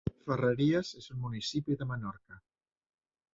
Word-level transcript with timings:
Ferreries 0.29 0.89
és 1.01 1.09
un 1.17 1.19
municipi 1.25 1.77
de 1.83 1.89
Menorca. 1.93 2.41